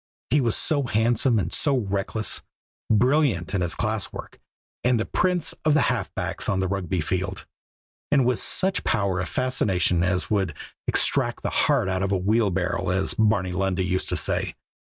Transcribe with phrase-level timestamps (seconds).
[0.31, 2.41] He was so handsome and so reckless,
[2.89, 4.39] brilliant in his class work,
[4.83, 7.45] and the prince of half backs on the Rugby field,
[8.11, 10.55] and with such power of fascination as would
[10.87, 14.55] "extract the heart out of a wheelbarrow," as Barney Lundy used to say.